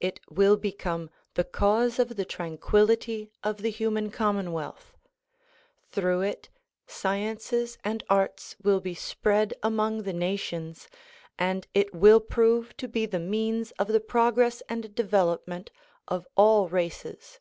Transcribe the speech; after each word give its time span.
It 0.00 0.18
will 0.28 0.56
become 0.56 1.08
the 1.34 1.44
cause 1.44 2.00
of 2.00 2.16
the 2.16 2.24
tranquillity 2.24 3.30
of 3.44 3.58
the 3.58 3.70
human 3.70 4.10
common 4.10 4.50
wealth. 4.50 4.96
Through 5.92 6.22
it, 6.22 6.48
sciences 6.88 7.78
and 7.84 8.02
arts 8.10 8.56
will 8.60 8.80
be 8.80 8.96
spread 8.96 9.54
among 9.62 10.02
the 10.02 10.12
nations 10.12 10.88
and 11.38 11.68
it 11.74 11.94
will 11.94 12.18
prove 12.18 12.76
to 12.78 12.88
be 12.88 13.06
the 13.06 13.20
means 13.20 13.70
of 13.78 13.86
the 13.86 14.00
progress 14.00 14.64
and 14.68 14.96
devel 14.96 15.32
opment 15.38 15.68
of 16.08 16.26
all 16.36 16.66
races. 16.68 17.38